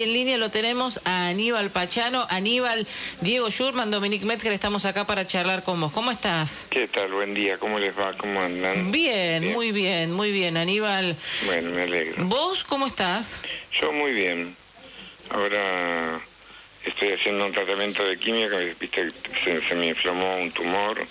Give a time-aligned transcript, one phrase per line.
[0.00, 2.24] En línea lo tenemos a Aníbal Pachano.
[2.30, 2.86] Aníbal,
[3.20, 5.90] Diego Schurman, Dominique Metzger, estamos acá para charlar con vos.
[5.90, 6.68] ¿Cómo estás?
[6.70, 7.10] ¿Qué tal?
[7.10, 7.58] Buen día.
[7.58, 8.16] ¿Cómo les va?
[8.16, 8.92] ¿Cómo andan?
[8.92, 11.16] Bien, muy bien, muy bien, Aníbal.
[11.46, 12.24] Bueno, me alegro.
[12.26, 13.42] ¿Vos cómo estás?
[13.72, 14.54] Yo muy bien.
[15.30, 16.20] Ahora
[16.84, 19.10] estoy haciendo un tratamiento de química, viste,
[19.42, 21.04] se, me inflamó un tumor.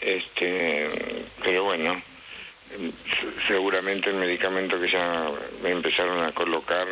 [0.00, 0.90] Este,
[1.44, 2.02] pero bueno,
[3.46, 5.30] seguramente el medicamento que ya
[5.62, 6.88] me empezaron a colocar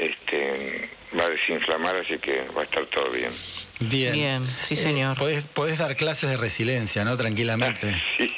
[0.00, 0.88] este,
[1.18, 3.32] va a desinflamar, así que va a estar todo bien.
[3.80, 4.12] Bien.
[4.12, 5.16] Bien, sí, señor.
[5.22, 7.16] Eh, podés, dar clases de resiliencia, ¿no?
[7.16, 7.92] Tranquilamente.
[7.94, 8.36] Ah, sí.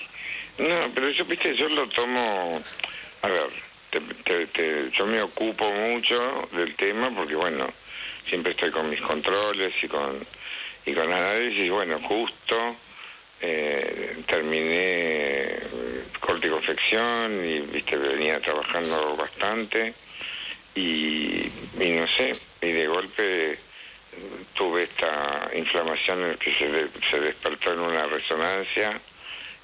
[0.59, 2.61] No, pero yo, viste, yo lo tomo...
[3.23, 7.69] A ver, yo me ocupo mucho del tema porque, bueno,
[8.29, 10.19] siempre estoy con mis controles y con,
[10.85, 11.71] y con análisis.
[11.71, 12.77] Bueno, justo
[13.41, 15.57] eh, terminé
[16.21, 19.95] corticofección y, viste, venía trabajando bastante
[20.75, 23.59] y, no sé, y de golpe
[24.55, 29.01] tuve esta inflamación que se, se despertó en una resonancia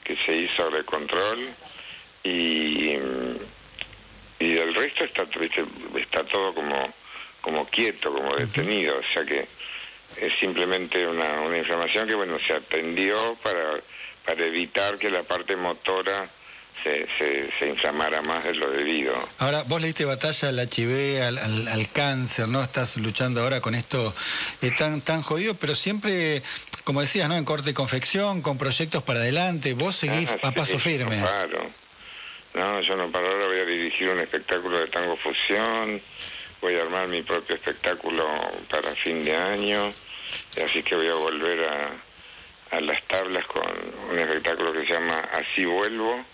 [0.04, 1.48] que se hizo de control
[2.24, 2.96] y,
[4.38, 5.26] y del resto está,
[5.96, 6.92] está todo como,
[7.40, 9.46] como quieto, como detenido, o sea que
[10.16, 13.78] es simplemente una, una inflamación que bueno se atendió para,
[14.24, 16.28] para evitar que la parte motora
[16.82, 17.06] se,
[17.58, 19.14] se, inflamara más de lo debido.
[19.38, 22.62] Ahora, vos le diste batalla al HIV, al, cáncer, ¿no?
[22.62, 24.14] Estás luchando ahora con esto
[24.62, 26.42] eh, tan, tan jodido, pero siempre,
[26.84, 27.36] como decías, ¿no?
[27.36, 31.16] En corte y confección, con proyectos para adelante, vos seguís ah, a paso firme.
[31.16, 31.70] No paro.
[32.54, 36.00] No, yo no paro, ahora voy a dirigir un espectáculo de tango fusión,
[36.60, 38.26] voy a armar mi propio espectáculo
[38.70, 39.92] para fin de año,
[40.64, 43.62] así que voy a volver a, a las tablas con
[44.10, 46.24] un espectáculo que se llama Así vuelvo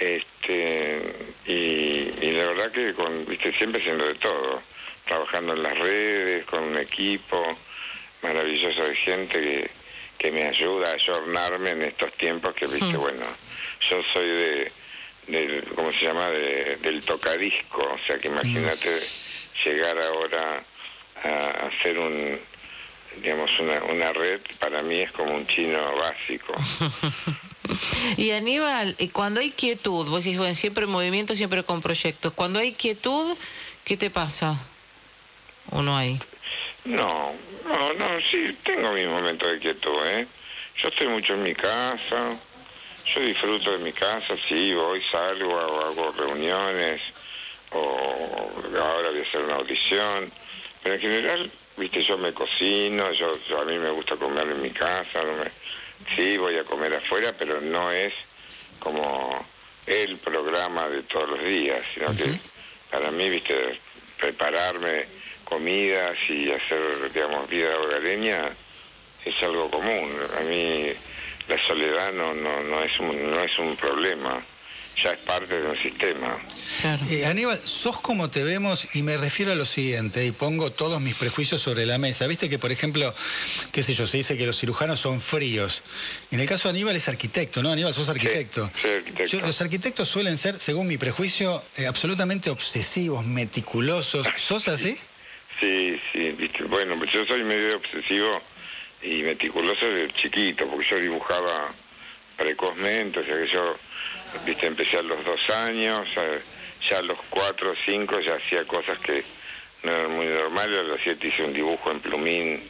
[0.00, 1.02] este,
[1.46, 4.62] y, la verdad que con, viste, siempre siendo de todo,
[5.06, 7.56] trabajando en las redes, con un equipo
[8.22, 9.70] maravilloso de gente que,
[10.18, 13.24] que me ayuda a ayornarme en estos tiempos que, viste, bueno,
[13.88, 14.72] yo soy de,
[15.28, 19.00] del, ¿cómo se llama?, del tocadisco, o sea que imagínate
[19.64, 20.62] llegar ahora
[21.24, 22.38] a hacer un,
[23.22, 26.54] digamos, una, una red, para mí es como un chino básico.
[28.16, 32.32] Y Aníbal, cuando hay quietud, vos decís, bueno, siempre en movimiento, siempre con proyectos.
[32.32, 33.36] Cuando hay quietud,
[33.84, 34.58] ¿qué te pasa?
[35.70, 36.18] ¿O no hay?
[36.84, 37.34] No,
[37.66, 40.26] no, no, sí, tengo mi momento de quietud, ¿eh?
[40.82, 42.36] Yo estoy mucho en mi casa,
[43.14, 47.02] yo disfruto de mi casa, sí, voy, salgo, hago, hago reuniones,
[47.72, 50.32] o ahora voy a hacer una audición,
[50.82, 54.70] pero en general, viste, yo me cocino, yo, a mí me gusta comer en mi
[54.70, 55.50] casa, no me
[56.14, 58.12] sí, voy a comer afuera, pero no es
[58.78, 59.44] como
[59.86, 62.30] el programa de todos los días, sino que
[62.90, 63.78] para mí, viste,
[64.18, 65.04] prepararme
[65.44, 68.50] comidas y hacer, digamos, vida hogareña
[69.24, 70.12] es algo común.
[70.38, 70.92] A mí
[71.48, 74.40] la soledad no, no, no, es, un, no es un problema
[75.02, 76.36] ya es parte de un sistema.
[77.10, 81.00] Eh, Aníbal, sos como te vemos y me refiero a lo siguiente, y pongo todos
[81.00, 82.26] mis prejuicios sobre la mesa.
[82.26, 83.14] Viste que, por ejemplo,
[83.72, 85.82] qué sé yo, se dice que los cirujanos son fríos.
[86.30, 87.70] En el caso de Aníbal es arquitecto, ¿no?
[87.70, 88.70] Aníbal, sos arquitecto.
[88.80, 89.46] Sí, arquitecto.
[89.46, 94.26] los arquitectos suelen ser, según mi prejuicio, eh, absolutamente obsesivos, meticulosos.
[94.36, 94.96] ¿Sos así?
[95.60, 96.64] Sí, sí, viste.
[96.64, 98.40] Bueno, pues yo soy medio obsesivo
[99.02, 101.72] y meticuloso de chiquito, porque yo dibujaba
[102.36, 103.76] precozmente, o sea que yo
[104.44, 106.08] viste, empecé a los dos años,
[106.88, 109.24] ya a los cuatro o cinco ya hacía cosas que
[109.82, 112.62] no eran muy normales, a los siete hice un dibujo en plumín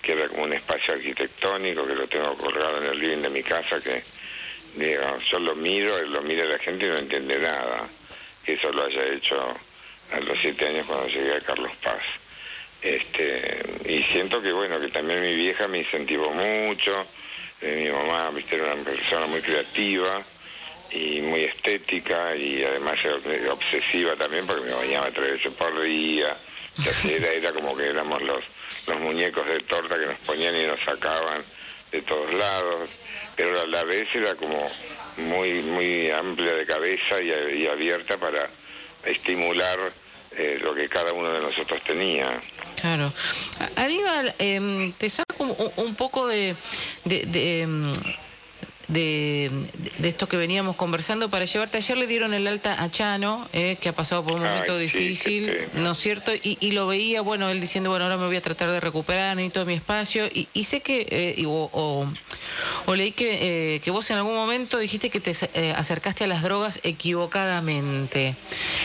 [0.00, 3.42] que era como un espacio arquitectónico que lo tengo colgado en el living de mi
[3.42, 4.02] casa que
[4.76, 7.88] digamos, yo lo miro, lo mira la gente y no entiende nada
[8.44, 9.54] que eso lo haya hecho
[10.12, 12.02] a los siete años cuando llegué a Carlos Paz.
[12.82, 16.92] Este, y siento que bueno, que también mi vieja me incentivó mucho,
[17.62, 20.22] eh, mi mamá viste, era una persona muy creativa,
[20.94, 22.98] y muy estética y además
[23.50, 26.36] obsesiva también porque me bañaba tres veces por día.
[27.08, 28.42] Era, era como que éramos los,
[28.86, 31.42] los muñecos de torta que nos ponían y nos sacaban
[31.90, 32.90] de todos lados,
[33.36, 34.70] pero a la vez era como
[35.16, 38.48] muy, muy amplia de cabeza y, abierta para
[39.04, 39.78] estimular
[40.36, 42.40] eh, lo que cada uno de nosotros tenía.
[42.80, 43.12] Claro.
[43.76, 45.44] Aníbal, eh, te saco
[45.76, 46.56] un, poco de,
[47.04, 47.92] de em,
[48.88, 49.50] de,
[50.02, 51.78] esto que veníamos conversando para llevarte.
[51.78, 55.52] Ayer le dieron el alta a Chano, eh, que ha pasado por un momento difícil,
[55.74, 56.32] ¿no es cierto?
[56.34, 59.64] Y, lo veía, bueno, él diciendo, bueno, ahora me voy a tratar de recuperar, necesito
[59.64, 60.24] mi espacio.
[60.32, 62.06] Y, sé que, eh, o, O
[62.94, 66.42] leí que, eh, que vos en algún momento dijiste que te eh, acercaste a las
[66.42, 68.36] drogas equivocadamente.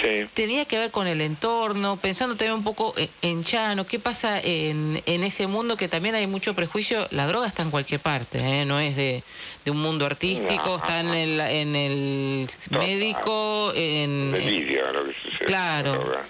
[0.01, 0.25] Sí.
[0.34, 4.40] Tenía que ver con el entorno, pensando también un poco e- en Chano, ¿qué pasa
[4.42, 7.07] en, en ese mundo que también hay mucho prejuicio?
[7.12, 8.66] La droga está en cualquier parte, ¿eh?
[8.66, 9.22] no es de,
[9.66, 10.75] de un mundo artístico, No.
[10.78, 14.31] está en el, en el médico, en...
[14.31, 15.45] Delirio lo que sucede.
[15.45, 15.90] Claro.
[15.92, 16.25] con la droga.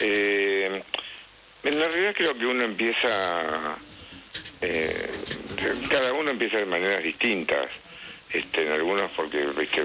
[0.00, 0.82] Eh,
[1.64, 3.08] en la realidad creo que uno empieza,
[4.60, 5.10] eh,
[5.88, 7.70] cada uno empieza de maneras distintas.
[8.30, 9.82] Este, en algunos porque viste,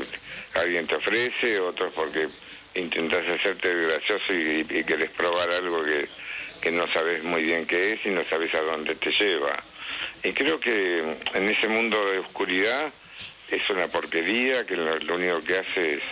[0.55, 2.27] alguien te ofrece, otros porque
[2.73, 6.07] intentas hacerte gracioso y, y querés probar algo que,
[6.61, 9.63] que no sabes muy bien qué es y no sabes a dónde te lleva.
[10.23, 10.99] Y creo que
[11.33, 12.91] en ese mundo de oscuridad
[13.49, 16.03] es una porquería que lo, único que hace es,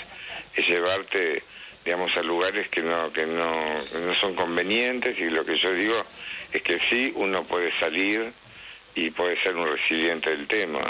[0.55, 1.43] es llevarte
[1.83, 3.53] digamos a lugares que no que no,
[4.05, 5.95] no son convenientes y lo que yo digo
[6.51, 8.31] es que sí uno puede salir
[8.97, 10.81] y puede ser un resiliente del tema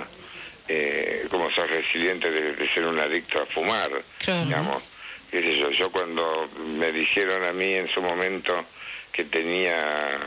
[0.70, 4.46] eh, como sos resiliente de, de ser un adicto a fumar Claro.
[4.46, 4.90] digamos
[5.30, 8.66] qué sé yo yo cuando me dijeron a mí en su momento
[9.12, 10.18] que tenía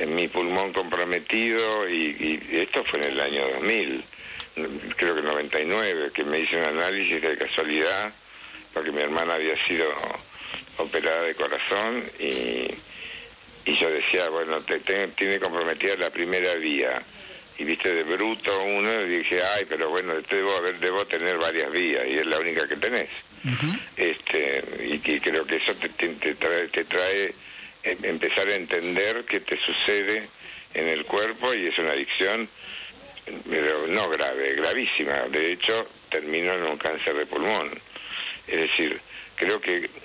[0.00, 4.04] en mi pulmón comprometido y, y esto fue en el año 2000
[4.96, 8.12] creo que 99 que me hice un análisis de casualidad
[8.72, 9.86] porque mi hermana había sido
[10.78, 12.74] operada de corazón y,
[13.64, 17.06] y yo decía, bueno, te, te- tiene comprometida la primera vía.
[17.56, 21.70] Y viste de bruto uno, y dije, ay, pero bueno, debo, haber, debo tener varias
[21.70, 23.08] vías y es la única que tenés.
[23.96, 27.34] Este Y que creo que eso te, te- te trae, te trae
[27.84, 30.30] em- empezar a entender qué te sucede
[30.72, 32.50] en el cuerpo y es una adicción,
[33.48, 35.22] pero no grave, gravísima.
[35.30, 37.80] De hecho, terminó en un cáncer de pulmón.
[38.46, 39.00] Es decir,
[39.36, 40.03] creo que, eh,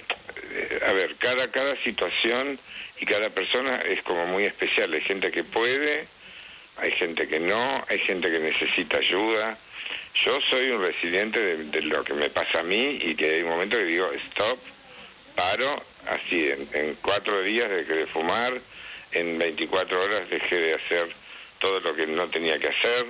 [0.86, 2.60] a ver, cada, cada situación
[3.00, 4.94] y cada persona es como muy especial.
[4.94, 6.06] Hay gente que puede,
[6.78, 9.58] hay gente que no, hay gente que necesita ayuda.
[10.16, 13.50] Yo soy un resiliente de, lo que me pasa a mí y que hay un
[13.50, 14.60] momento que digo, stop,
[15.36, 18.54] paro, así, en, cuatro días dejé de fumar,
[19.12, 21.08] en 24 horas dejé de hacer
[21.60, 23.06] todo lo que no tenía que hacer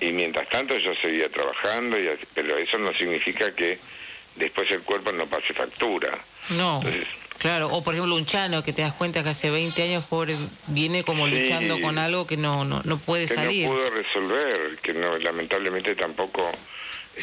[0.00, 3.78] y mientras tanto yo seguía trabajando, y, pero eso no significa que
[4.36, 6.18] después el cuerpo no pase factura.
[6.50, 7.06] No, Entonces-
[7.38, 7.68] claro.
[7.72, 10.36] O por ejemplo un Chano que te das cuenta que hace 20 años pobre,
[10.68, 11.32] viene como Sí.
[11.40, 13.66] luchando con algo que no, no, no puede que salir.
[13.68, 16.50] no pudo resolver, que no lamentablemente tampoco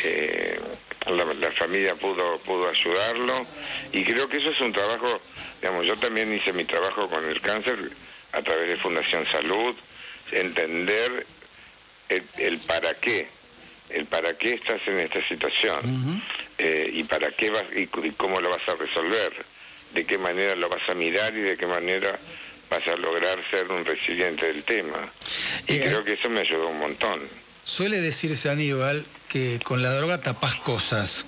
[0.03, 0.59] eh,
[1.07, 3.45] la, la familia pudo pudo ayudarlo
[3.91, 5.21] y creo que eso es un trabajo,
[5.61, 7.77] digamos, yo también hice mi trabajo con el cáncer
[8.31, 9.75] a través de Fundación Salud,
[10.31, 11.25] entender
[12.09, 13.27] el, el para qué,
[13.93, 15.79] el para qué estás en esta situación
[16.57, 19.31] eh, y para qué vas y, cómo lo vas a resolver,
[19.93, 22.17] de qué manera lo vas a mirar y de qué manera
[22.69, 24.97] vas a lograr ser un resiliente del tema.
[25.67, 27.21] Y Eh, creo que eso me ayudó un montón.
[27.63, 31.25] Suele decirse, Aníbal, que con la droga tapás cosas.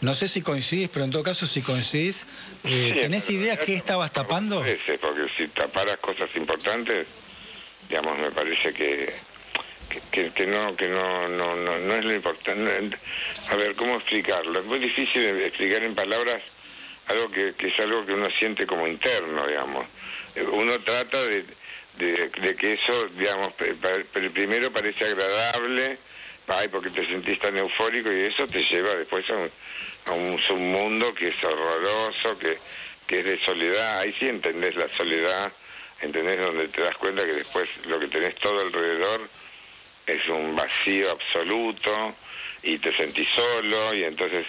[0.00, 2.26] No sé si coincidís, pero en todo caso, si coincidís,
[2.64, 4.60] eh, Sí, ¿tenés idea qué estabas tapando?
[4.60, 7.06] parece, porque si taparas cosas importantes,
[7.88, 9.12] digamos, me parece que
[9.90, 12.98] que, que- que no que no, no, no, no es lo importante.
[13.48, 14.60] A ver, ¿cómo explicarlo?
[14.60, 16.42] Es muy difícil explicar en palabras
[17.06, 19.86] algo que, que es algo que uno siente como interno, digamos.
[20.52, 21.56] Uno trata de,
[21.94, 23.52] de, de que eso, digamos,
[24.32, 26.00] primero parece agradable,
[26.46, 29.52] ay, porque te sentís tan eufórico y eso te lleva después a un,
[30.06, 32.62] a un submundo que es horroroso, que,
[33.06, 34.00] que es de soledad.
[34.00, 35.52] Ahí sí entendés la soledad,
[36.00, 39.30] entendés donde te das cuenta que después lo que tenés todo alrededor
[40.12, 42.14] es un vacío absoluto
[42.62, 44.46] y te sentís solo y entonces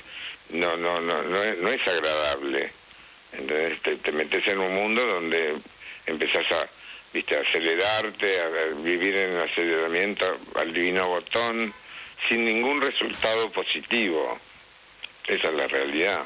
[0.49, 2.71] no no no no es, no es agradable
[3.33, 5.55] entonces te, te metes en un mundo donde
[6.05, 6.67] empezás a
[7.13, 10.25] viste a acelerarte a, a vivir en aceleramiento
[10.55, 11.73] al divino botón
[12.27, 14.39] sin ningún resultado positivo.
[15.27, 16.25] Esa es la realidad.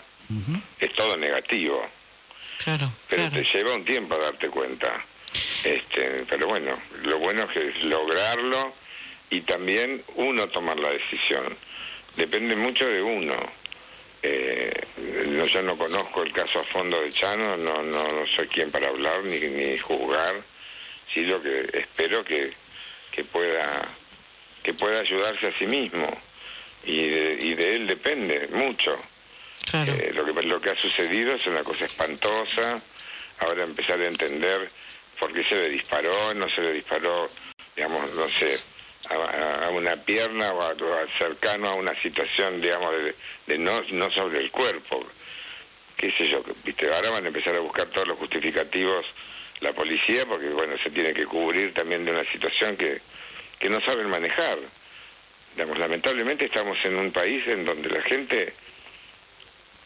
[0.80, 1.86] Es todo negativo.
[2.64, 3.44] Claro, pero claro.
[3.44, 5.04] te lleva un tiempo a darte cuenta.
[5.64, 8.74] Este, pero bueno, lo bueno es que es lograrlo
[9.30, 11.56] y también uno tomar la decisión.
[12.16, 13.36] Depende mucho de uno.
[14.24, 14.74] Eh,
[15.28, 18.72] no, yo no conozco el caso a fondo de Chano, no, no, no soy quien
[18.72, 20.36] para hablar ni, ni juzgar.
[21.14, 22.52] Sí, lo que espero que,
[23.12, 23.88] que pueda
[24.64, 26.10] que pueda ayudarse a sí mismo
[26.86, 28.98] y de, y de él depende mucho.
[29.70, 29.94] claro.
[29.94, 32.82] Eh, lo, que, lo que ha sucedido es una cosa espantosa.
[33.40, 34.68] Ahora empezar a entender
[35.20, 37.30] por qué se le disparó, no se le disparó,
[37.76, 38.60] digamos, no sé,
[39.10, 43.16] a, una pierna o a- cercano a una situación, digamos, de,
[43.48, 45.06] de no, no sobre el cuerpo.
[45.98, 49.06] Qué sé yo, viste, ahora van a empezar a buscar todos los justificativos
[49.62, 53.02] la policía porque, bueno, se tiene que cubrir también de una situación que,
[53.60, 54.58] que no saben manejar.
[55.56, 58.54] digamos, lamentablemente estamos en un país en donde la gente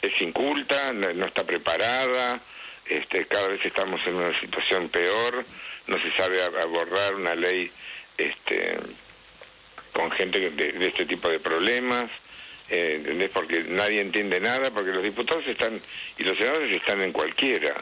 [0.01, 2.39] es inculta, no, está preparada,
[2.85, 5.45] este, cada vez estamos en una situación peor,
[5.87, 7.69] no se sabe abordar una ley
[8.17, 8.77] este,
[9.93, 12.05] con gente de, este tipo de problemas,
[12.69, 13.29] eh, ¿entendés?
[13.31, 15.79] Porque nadie entiende nada, porque los diputados están
[16.17, 17.75] y los senadores están en cualquiera.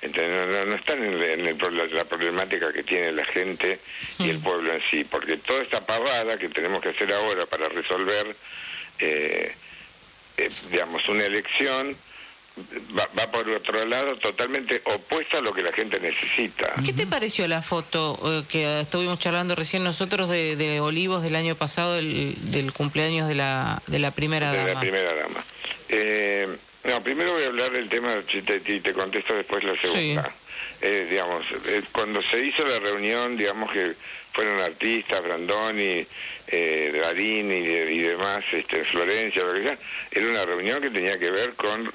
[0.00, 3.80] No, no, están en, la problemática que tiene la gente
[4.20, 7.68] y el pueblo en sí, porque toda esta pavada que tenemos que hacer ahora para
[7.68, 8.36] resolver,
[9.00, 9.52] eh,
[10.36, 11.96] eh, digamos, una elección,
[12.96, 16.74] va, por otro lado totalmente opuesta a lo que la gente necesita.
[16.84, 21.54] ¿Qué te pareció la foto eh, que estuvimos charlando recién nosotros de, Olivos del año
[21.54, 24.68] pasado, del, cumpleaños de la, de la primera dama?
[24.68, 25.44] De la primera dama.
[25.88, 26.48] Eh,
[26.84, 30.32] no, primero voy a hablar del tema y te, contesto después la segunda.
[30.80, 31.44] Eh, digamos,
[31.90, 33.94] cuando se hizo la reunión, digamos que
[34.32, 36.06] fueron artistas, Brandoni,
[36.46, 39.78] eh, Darín y, demás, este, Florencia, lo que sea,
[40.12, 41.90] era una reunión que tenía que ver con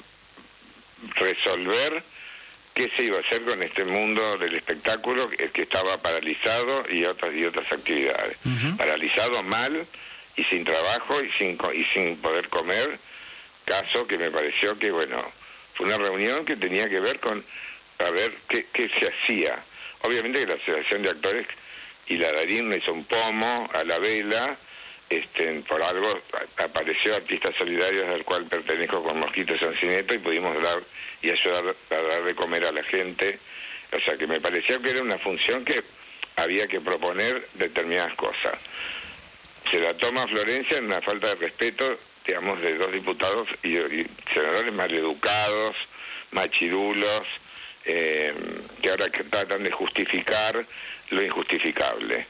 [1.16, 2.02] resolver
[2.74, 7.34] qué se iba a hacer con este mundo del espectáculo que estaba paralizado y otras
[7.34, 8.36] y otras actividades.
[8.76, 9.86] Paralizado mal
[10.36, 12.98] y sin trabajo y sin, y sin poder comer,
[13.64, 15.24] caso que me pareció que, bueno,
[15.74, 17.44] fue una reunión que tenía que ver con
[17.98, 19.56] a ver qué, qué se hacía.
[20.02, 21.46] Obviamente que la Asociación de Actores
[22.08, 24.56] y la Darín hizo un pomo a la vela,
[25.16, 26.20] este, por algo
[26.58, 30.80] apareció Artistas Solidarios, al cual pertenezco con Mosquito Sancineto, y pudimos dar
[31.22, 33.38] y ayudar a dar de comer a la gente.
[33.92, 35.82] O sea que me pareció que era una función que
[36.36, 38.58] había que proponer determinadas cosas.
[39.70, 43.76] Se la toma Florencia en una falta de respeto, digamos, de dos diputados y,
[44.32, 45.76] senadores mal educados,
[46.32, 47.22] machirulos,
[47.84, 48.34] eh,
[48.82, 50.64] que ahora tratan de justificar
[51.10, 52.26] lo injustificable.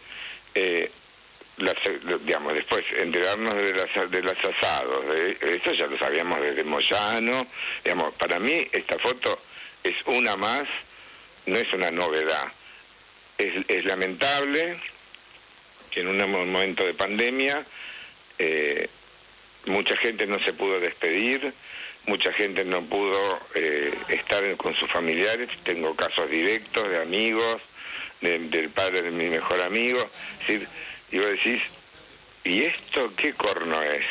[0.54, 0.90] Eh,
[2.24, 7.46] digamos, después enterarnos de, las, de los asados, de, esto ya lo sabíamos desde Moyano,
[7.84, 9.38] digamos, para mí esta foto
[9.82, 10.64] es una más,
[11.46, 12.52] no es una novedad.
[13.36, 14.76] Es, lamentable
[15.90, 17.64] que en un momento de pandemia
[18.38, 18.88] eh,
[19.66, 21.52] mucha gente no se pudo despedir,
[22.06, 27.60] mucha gente no pudo eh, estar con sus familiares, tengo casos directos de amigos,
[28.20, 30.00] del padre de mi mejor amigo,
[30.40, 30.68] es decir,
[31.14, 31.62] y vos decís,
[32.42, 34.04] ¿y esto qué corno es?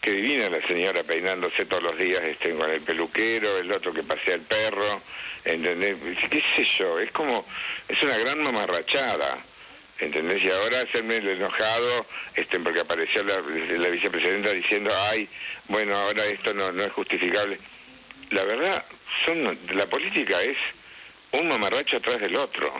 [0.00, 4.02] Qué divina la señora peinándose todos los días este, con el peluquero, el otro que
[4.02, 5.00] pasea el perro,
[5.44, 5.96] ¿entendés?
[6.28, 6.98] ¿Qué sé yo?
[6.98, 7.46] Es como,
[7.88, 9.38] es una gran mamarrachada.
[10.00, 10.42] ¿Entendés?
[10.42, 13.40] Y ahora hacerme el enojado, este, porque apareció la,
[13.88, 15.28] vicepresidenta diciendo, ay,
[15.68, 17.56] bueno, ahora esto no, no es justificable.
[18.30, 18.84] La verdad,
[19.24, 20.56] son, la política es
[21.32, 22.70] un mamarracho atrás del otro.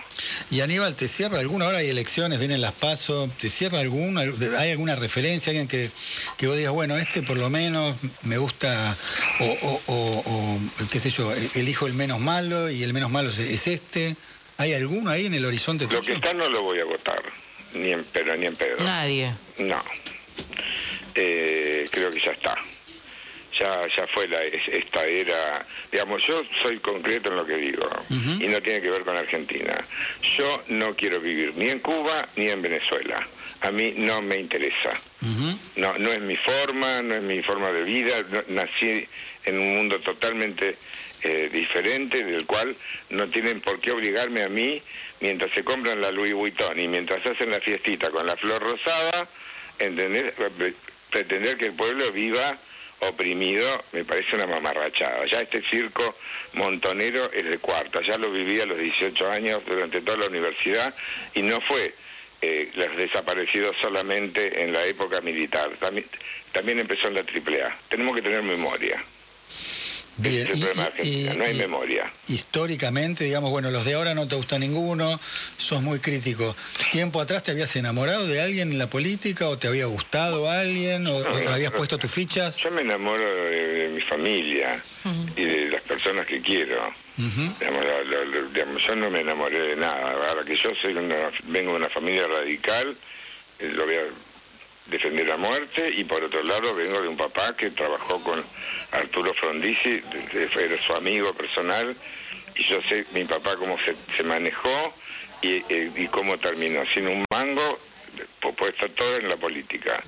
[0.51, 1.65] Y Aníbal, ¿te cierra alguna?
[1.65, 4.23] Ahora hay elecciones, vienen las pasos, ¿te cierra alguna?
[4.59, 5.51] ¿Hay alguna referencia?
[5.51, 5.91] ¿Alguien que,
[6.37, 8.97] que vos digas, bueno, este por lo menos me gusta,
[9.41, 14.17] o, qué sé yo, elijo el menos malo y el menos malo es, este?
[14.59, 17.23] ¿Hay alguno ahí en el horizonte Lo que está no lo voy a votar,
[17.75, 18.79] ni en, pero ni en pedo.
[18.81, 19.35] Nadie.
[19.59, 19.83] No.
[21.15, 22.57] Eh, creo que ya está
[23.63, 28.49] ya, ya fue la, esta era, digamos, yo soy concreto en lo que digo y
[28.49, 29.75] no tiene que ver con Argentina.
[30.37, 33.27] Yo no quiero vivir ni en Cuba ni en Venezuela.
[33.61, 34.91] A mí no me interesa.
[35.77, 38.13] No, no es mi forma, no es mi forma de vida.
[38.49, 39.07] nací
[39.45, 40.77] en un mundo totalmente
[41.23, 42.75] eh, diferente, del cual
[43.11, 44.83] no tienen por qué obligarme a mí,
[45.21, 49.29] mientras se compran la Louis Vuitton y mientras hacen la fiestita con la flor rosada,
[49.79, 50.35] entender,
[51.11, 52.59] pretender que el pueblo viva
[53.09, 55.25] oprimido, me parece una mamarrachada.
[55.27, 56.15] Ya este circo
[56.55, 60.95] montonero es de cuarta, ya lo viví a los 18 años durante toda la universidad
[61.35, 61.95] y no fue
[62.41, 66.07] eh, desaparecido solamente en la época militar, también,
[66.53, 67.79] también empezó en la AAA.
[67.89, 69.03] Tenemos que tener memoria.
[70.19, 70.47] Bien,
[71.03, 72.11] y, no hay memoria.
[72.29, 75.19] Históricamente, digamos, bueno, los de ahora no te gusta ninguno,
[75.57, 76.55] sos muy crítico.
[76.91, 81.07] ¿Tiempo atrás te habías enamorado de alguien en la política o te había gustado alguien
[81.07, 81.17] o,
[81.49, 82.59] habías puesto tus fichas?
[82.59, 84.83] Yo me enamoro de, mi familia
[85.37, 86.93] y de las personas que quiero.
[87.17, 90.13] digamos, yo no me enamoré de nada.
[90.29, 92.95] Ahora que yo soy vengo de una familia radical,
[93.59, 94.03] eh, lo voy a
[94.87, 98.43] defender la muerte y por otro lado vengo de un papá que trabajó con
[98.91, 101.97] Arturo Frondizi, era su amigo personal
[102.55, 104.95] y yo sé mi papá cómo se, manejó
[105.43, 107.79] eh, y, cómo terminó, sin un mango
[108.57, 110.03] puesto todo en la política.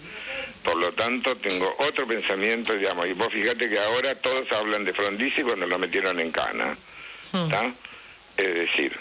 [0.63, 4.93] Por lo tanto, tengo otro pensamiento, digamos, y vos fíjate que ahora todos hablan de
[4.93, 6.77] Frondizi cuando lo metieron en cana.
[7.33, 7.73] ¿está?
[8.37, 8.99] Es decir,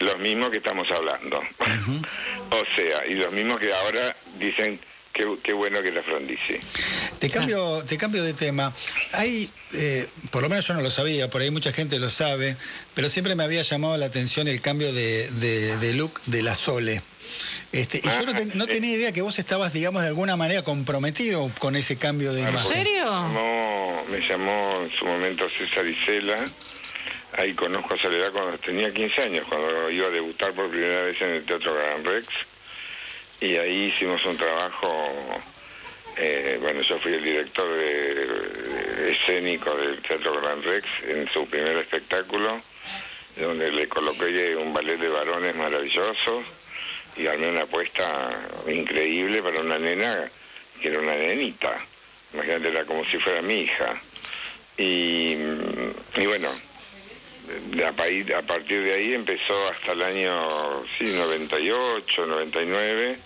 [0.00, 1.38] los mismos que estamos hablando.
[2.50, 4.78] o sea, y los mismos que ahora dicen
[5.14, 6.60] qué, bueno que la frondice.
[7.18, 8.72] Te cambio, te cambio de tema.
[9.12, 12.56] Hay, eh, por lo menos yo no lo sabía, por ahí mucha gente lo sabe,
[12.94, 17.00] pero siempre me había llamado la atención el cambio de, de, look de la Sole.
[17.72, 21.76] Este, y yo no, tenía idea que vos estabas, digamos, de alguna manera comprometido con
[21.76, 22.72] ese cambio de imagen.
[22.72, 23.04] ¿En serio?
[23.04, 26.38] No, me llamó en su momento César Isela.
[27.36, 31.20] Ahí conozco a Soledad cuando tenía 15 años, cuando iba a debutar por primera vez
[31.20, 32.28] en el Teatro Gran Rex
[33.40, 35.42] y ahí hicimos un trabajo,
[36.16, 41.76] eh, bueno, yo fui el director de, escénico del Teatro Gran Rex en su primer
[41.76, 42.60] espectáculo,
[43.36, 46.42] donde le coloqué un ballet de varones maravilloso
[47.16, 48.30] y armé una apuesta
[48.66, 50.30] increíble para una nena
[50.80, 51.76] que era una nenita,
[52.32, 53.94] imagínate, era como si fuera mi hija.
[54.76, 55.36] Y,
[56.16, 56.48] y bueno,
[57.86, 63.18] a, partir de ahí empezó hasta el año sí, 98, 99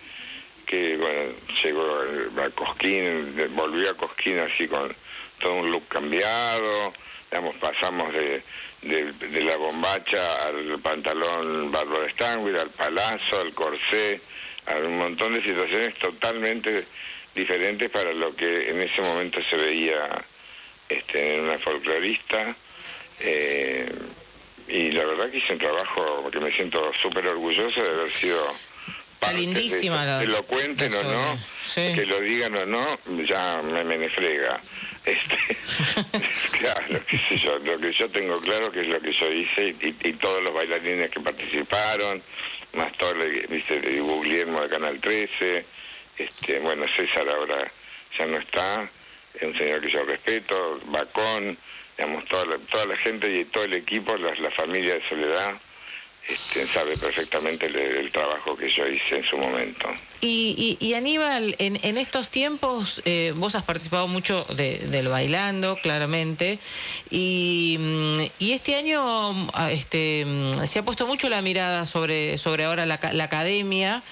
[0.66, 1.32] que bueno,
[1.62, 4.94] llegó a Cosquín, volvió a Cosquín así con
[5.40, 6.92] todo un look cambiado,
[7.30, 8.42] digamos, pasamos de,
[8.82, 14.20] de, la bombacha al pantalón Bárbara Stanwyl, al palazo, al corsé,
[14.66, 16.84] a un montón de situaciones totalmente
[17.34, 20.22] diferentes para lo que en ese momento se veía
[20.88, 22.54] este, en una folclorista.
[23.20, 23.90] Eh,
[24.68, 28.54] y la verdad que hice un trabajo que me siento súper orgulloso de haber sido
[29.20, 31.38] Está lindísima la, que lo cuenten o no,
[31.74, 32.86] que lo digan o no,
[33.24, 34.60] ya me, me frega.
[35.04, 35.36] Este,
[36.58, 39.74] claro, qué sé yo, lo que yo tengo claro que es lo que yo hice
[39.80, 42.22] y, todos los bailarines que participaron,
[42.74, 43.14] más todo,
[43.48, 45.64] viste, de Guglielmo de Canal 13,
[46.18, 47.68] este, bueno, César ahora
[48.16, 48.88] ya no está,
[49.34, 51.56] es un señor que yo respeto, Bacón,
[51.98, 55.54] digamos, toda la, toda la gente y todo el equipo, la, la familia de Soledad,
[56.28, 59.88] este, sabe perfectamente el, trabajo que yo hice en su momento.
[60.20, 66.58] Y, Aníbal, en, estos tiempos eh, vos has participado mucho del bailando, claramente,
[67.08, 69.00] y, mm, este año
[69.54, 74.02] ah, este, mm, se ha puesto mucho la mirada sobre, sobre ahora la, academia,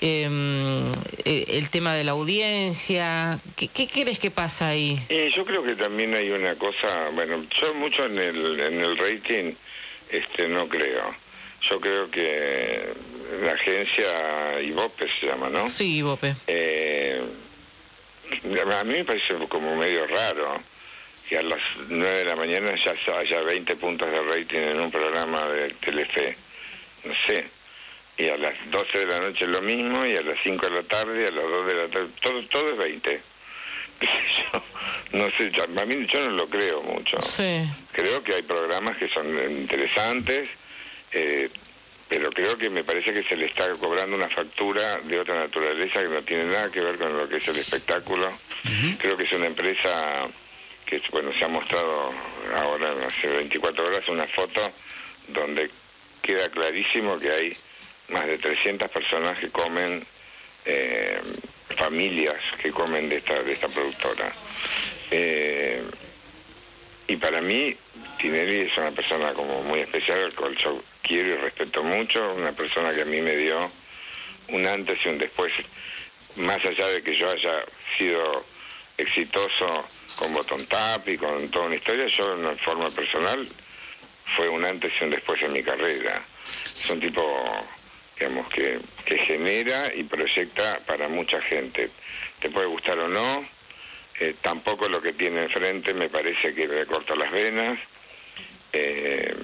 [0.00, 0.90] em,
[1.24, 3.38] eh, el tema de la audiencia.
[3.56, 4.98] ¿Qué, ¿Qué, crees que pasa ahí?
[5.34, 9.52] yo creo que también hay una cosa, bueno, yo mucho en el, en el rating
[10.10, 11.27] este, no creo
[11.68, 12.92] yo creo que
[13.42, 15.68] la agencia IVOPE se llama, ¿no?
[15.68, 16.34] Sí, IVOPE.
[16.46, 17.22] Eh,
[18.72, 20.60] a mí me parece como medio raro
[21.28, 24.90] que a las 9 de la mañana ya haya 20 puntos de rating en un
[24.90, 26.36] programa de Telefe.
[27.04, 27.44] No sé.
[28.16, 30.82] Y a las 12 de la noche lo mismo, y a las 5 de la
[30.82, 33.20] tarde, y a las 2 de la tarde, todo, todo es 20.
[35.12, 37.20] no sé, a mí yo no lo creo mucho.
[37.22, 37.64] Sí.
[37.92, 40.48] Creo que hay programas que son interesantes,
[41.12, 41.50] eh,
[42.08, 46.00] pero creo que me parece que se le está cobrando una factura de otra naturaleza
[46.00, 48.30] que no tiene nada que ver con lo que es el espectáculo.
[48.98, 50.26] Creo que es una empresa
[50.86, 52.12] que bueno se ha mostrado
[52.56, 54.72] ahora hace 24 horas una foto
[55.28, 55.70] donde
[56.22, 57.56] queda clarísimo que hay
[58.08, 60.02] más de 300 personas que comen
[60.64, 61.20] eh,
[61.76, 64.32] familias que comen de esta de esta productora
[65.10, 65.82] eh,
[67.08, 67.74] y para mí
[68.18, 72.52] Tinelli es una persona como muy especial, al cual yo quiero y respeto mucho, una
[72.52, 73.70] persona que a mí me dio
[74.48, 75.52] un antes y un después,
[76.36, 77.64] más allá de que yo haya
[77.96, 78.44] sido
[78.98, 79.84] exitoso
[80.16, 83.48] con Botón Tap y con toda una historia, yo en forma personal
[84.36, 86.20] fue un antes y un después en mi carrera.
[86.44, 87.64] Es un tipo,
[88.18, 91.88] digamos, que, que genera y proyecta para mucha gente.
[92.40, 93.46] Te puede gustar o no,
[94.20, 97.78] eh, tampoco lo que tiene enfrente me parece que le corta las venas.
[98.72, 99.34] Eh,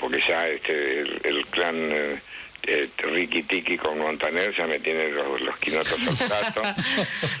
[0.00, 2.20] porque ya este, el, clan
[2.66, 6.74] eh, Ricky Tiki con Montaner ya me tiene los, los quinotos al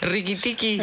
[0.02, 0.80] Ricky Tiki.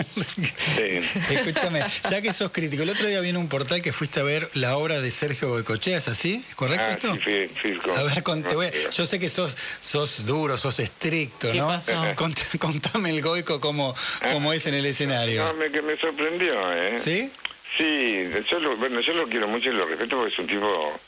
[1.30, 4.48] Escúchame, ya que sos crítico, el otro día vino un portal que fuiste a ver
[4.56, 6.44] la obra de Sergio Boicochea, ¿es así?
[6.56, 7.16] ¿Correcto ah, esto?
[7.24, 11.80] Sí, sí, a ver, yo sé que sos, sos duro, sos estricto, ¿no?
[12.60, 13.96] contame el Goico como,
[14.32, 15.46] como es en el escenario.
[15.46, 16.98] No, me, que me sorprendió, ¿eh?
[16.98, 17.32] ¿Sí?
[17.78, 21.00] Sí, yo lo, bueno, yo lo quiero mucho y lo respeto porque es un tipo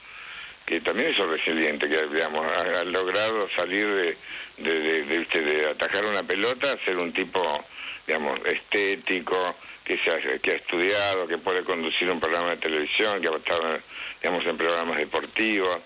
[0.66, 4.18] que también es resiliente, que digamos, ha, logrado salir de,
[4.58, 7.64] de, de, atajar una pelota, ser un tipo,
[8.08, 13.22] digamos, estético, que, se ha, que ha estudiado, que puede conducir un programa de televisión,
[13.22, 13.80] que ha estado,
[14.22, 15.78] digamos, en programas deportivos.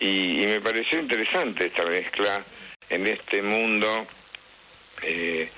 [0.00, 2.42] Y, me pareció interesante esta mezcla
[2.90, 4.06] en este mundo
[5.02, 5.48] eh,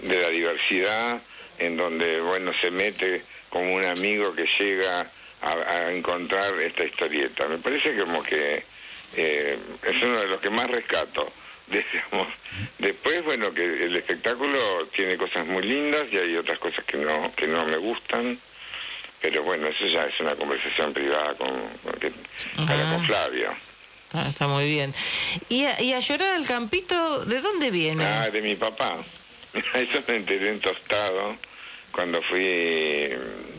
[0.00, 1.20] de la diversidad,
[1.58, 5.06] en donde, bueno, se mete como un amigo que llega
[5.42, 7.46] a, encontrar esta historieta.
[7.48, 8.62] Me parece como que
[9.16, 11.30] eh, es uno de los que más rescato
[11.66, 12.28] digamos.
[12.78, 17.32] Después, bueno, que el espectáculo tiene cosas muy lindas y hay otras cosas que no,
[17.34, 18.38] que no me gustan.
[19.20, 21.48] Pero bueno, eso ya es una conversación privada con,
[21.84, 22.12] con, que-
[22.56, 22.96] para Ajá.
[22.96, 23.56] con Flavia.
[24.12, 24.92] Ah, está muy bien.
[25.48, 28.04] ¿Y a, y a llorar al campito, de dónde viene?
[28.04, 28.98] Ah, de mi papá.
[29.74, 31.36] Eso me enteré en Tostado
[31.92, 33.10] cuando fui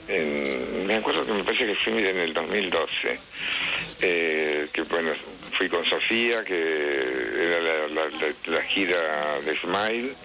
[0.08, 3.20] en, me acuerdo que me parece que fui en el 2012.
[4.02, 5.12] Eh, que bueno,
[5.54, 6.56] fui con Sofía, que
[7.36, 10.16] era la, la- la- la gira de Smile.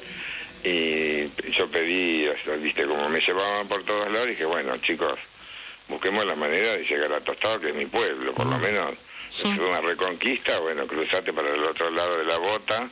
[0.64, 2.28] Y yo pedí,
[2.60, 5.14] viste, como me llevaban por todos lados, dije, bueno, chicos,
[5.86, 8.94] busquemos la manera de llegar a Tostado, que es mi pueblo, por lo menos.
[9.54, 12.88] Es una reconquista, bueno, cruzate para el otro lado de la bota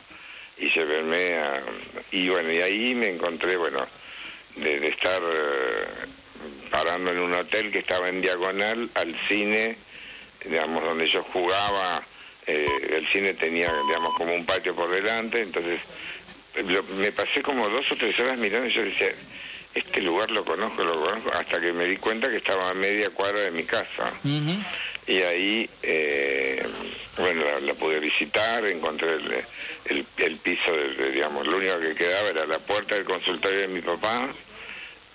[0.57, 1.61] y llevarme a...
[2.11, 3.85] Y bueno, y ahí me encontré, bueno,
[4.55, 5.87] de, de estar eh,
[6.67, 9.77] parando en un hotel que estaba en diagonal al cine,
[10.45, 12.07] digamos, donde yo jugaba,
[12.45, 12.65] eh,
[12.97, 15.79] el cine tenía, digamos, como un patio por delante, entonces
[16.53, 19.13] lo- me pasé como dos o tres horas mirando y yo decía,
[19.73, 23.09] este lugar lo conozco, lo conozco, hasta que me di cuenta que estaba a media
[23.11, 24.13] cuadra de mi casa.
[25.05, 26.65] Y ahí, eh,
[27.17, 29.45] bueno, la, la pude visitar, encontré el,
[29.85, 33.59] el- el piso, de, de, digamos, lo único que quedaba era la puerta del consultorio
[33.59, 34.33] de mi papá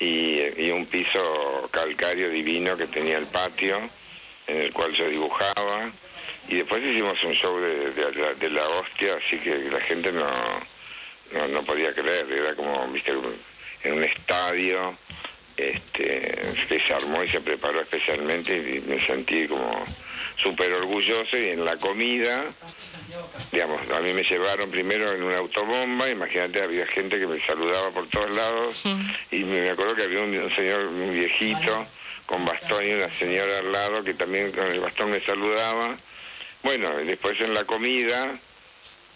[0.02, 3.78] y, y un piso calcario divino que tenía el patio,
[4.46, 5.92] en el cual yo dibujaba.
[6.48, 10.10] Y después hicimos un show de, de la- de la hostia, así que la gente
[10.12, 10.26] no,
[11.32, 13.12] no, no podía creer, era como, viste,
[13.84, 14.96] en un estadio
[15.56, 19.86] este, que se armó y se preparó especialmente y me sentí como
[20.36, 22.44] súper orgulloso y en la comida,
[23.50, 27.90] digamos, a mí me llevaron primero en una autobomba, imagínate, había gente que me saludaba
[27.90, 28.76] por todos lados
[29.30, 31.86] y me acuerdo que había un, un señor un viejito
[32.26, 35.96] con bastón y una señora al lado que también con el bastón me saludaba.
[36.62, 38.34] Bueno, después en la comida,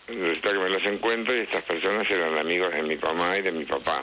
[0.08, 3.52] resulta que me los encuentro y estas personas eran amigos de mi mamá y de
[3.52, 4.02] mi papá.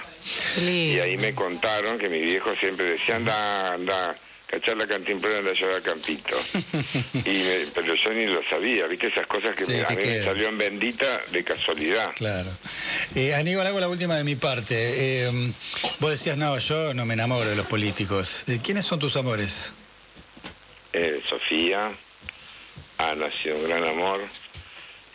[0.57, 4.15] Y ahí me contaron que mi viejo siempre decía, anda, anda,
[4.53, 6.35] cachar la cantimplora, anda a llorar al campito.
[7.25, 9.95] y me- pero yo ni lo sabía, viste, esas cosas que Sí, me- a mí
[10.05, 12.11] me salió en bendita de casualidad.
[12.15, 12.49] Claro.
[13.15, 14.75] Eh, Aníbal, hago la última de mi parte.
[14.77, 15.31] Eh,
[15.99, 18.43] vos decías, no, yo no me enamoro de los políticos.
[18.47, 19.73] Eh, ¿Quiénes son tus amores?
[20.93, 21.91] Eh, Sofía,
[22.99, 24.21] Ana ha sido un gran amor.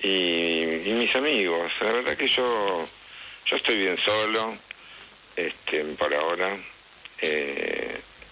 [0.02, 2.86] Y, y mis amigos, la verdad que yo,
[3.46, 4.56] yo estoy bien solo,
[5.36, 6.56] este, por ahora.
[7.20, 7.87] eh,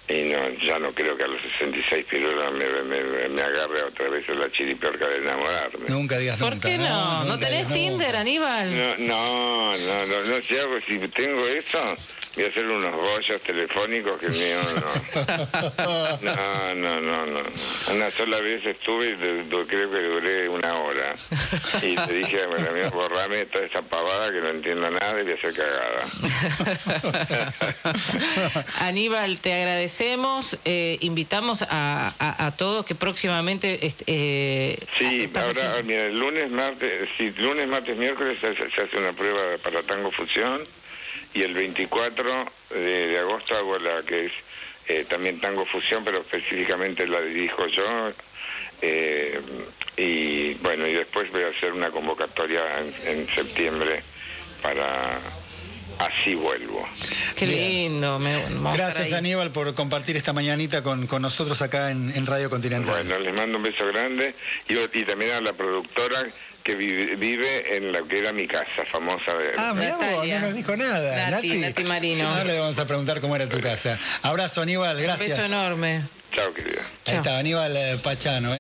[0.09, 4.09] y no, ya no creo que a los 66 pirulas me, me, me agarre otra
[4.09, 5.87] vez la chiripiorca de enamorarme.
[5.89, 6.69] Nunca digas ¿Por nunca.
[6.69, 7.25] qué no?
[7.25, 8.21] ¿No, nunca tenés Tinder, nunca.
[8.21, 8.77] Aníbal?
[8.77, 11.97] No, no, no, no, no, si, hago, si tengo eso,
[12.37, 14.93] voy a hacer unos bollos telefónicos que mío no.
[16.21, 17.41] No, no, no, no.
[17.95, 21.15] Una sola vez estuve y de- de- creo que duré una hora.
[21.83, 25.33] Y te dije, bueno, mira, borrame toda esa pavada que no entiendo nada y voy
[25.33, 26.05] a hacer cagada.
[28.81, 30.59] Aníbal, te agradecemos.
[30.65, 33.79] eh, invitamos a, a- a todos que próximamente.
[34.07, 38.97] eh, Sí, ahora, haciendo- mira, el lunes, martes, sí, lunes, martes, miércoles se, se hace
[38.99, 40.63] una prueba para Tango Fusión
[41.37, 44.33] y el 24 de, de agosto hago la que es
[44.89, 48.13] eh, también Tango Fusión, pero específicamente la dirijo yo.
[48.83, 49.41] eh,
[49.97, 52.63] y bueno, y después voy a hacer una convocatoria
[53.05, 54.03] en, en septiembre
[54.63, 55.19] para
[55.99, 56.87] Así Vuelvo.
[57.37, 57.69] Qué Bien.
[57.93, 58.19] lindo.
[58.19, 58.37] me-
[58.75, 59.13] Gracias.
[59.15, 62.95] Aníbal, por compartir esta mañanita con, con nosotros acá en, en Radio Continental.
[63.07, 64.35] Bueno, les mando un beso grande
[64.69, 66.27] y, y también a la productora
[66.67, 69.53] que vive, vive en la que era mi casa, famosa de...
[69.57, 70.41] Ah, vos, Natalia.
[70.41, 71.31] no nos dijo nada.
[71.31, 72.29] Nati, Nati, Nati Marino.
[72.29, 73.97] Ahora le vamos a preguntar cómo era tu casa.
[74.23, 75.29] Abrazo, Aníbal, Un gracias.
[75.29, 76.03] beso enorme.
[76.33, 76.83] Chao, querida.
[77.07, 78.53] Ahí está, Aníbal eh, Pachano.